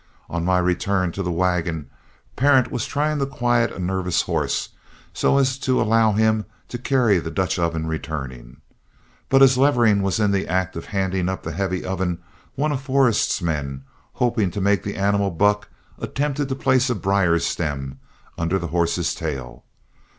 On 0.31 0.43
my 0.43 0.57
return 0.57 1.11
to 1.11 1.21
the 1.21 1.31
wagon, 1.31 1.87
Parent 2.35 2.71
was 2.71 2.87
trying 2.87 3.19
to 3.19 3.27
quiet 3.27 3.71
a 3.71 3.77
nervous 3.77 4.23
horse 4.23 4.69
so 5.13 5.37
as 5.37 5.59
to 5.59 5.79
allow 5.79 6.13
him 6.13 6.47
to 6.69 6.79
carry 6.79 7.19
the 7.19 7.29
Dutch 7.29 7.59
oven 7.59 7.85
returning. 7.85 8.57
But 9.29 9.43
as 9.43 9.59
Levering 9.59 10.01
was 10.01 10.19
in 10.19 10.31
the 10.31 10.47
act 10.47 10.75
of 10.75 10.85
handing 10.85 11.29
up 11.29 11.43
the 11.43 11.51
heavy 11.51 11.85
oven, 11.85 12.17
one 12.55 12.71
of 12.71 12.81
Forrest's 12.81 13.43
men, 13.43 13.83
hoping 14.13 14.49
to 14.49 14.59
make 14.59 14.81
the 14.81 14.95
animal 14.95 15.29
buck, 15.29 15.69
attempted 15.99 16.49
to 16.49 16.55
place 16.55 16.89
a 16.89 16.95
briar 16.95 17.37
stem 17.37 17.99
under 18.39 18.57
the 18.57 18.69
horse's 18.73 19.13
tail. 19.13 19.65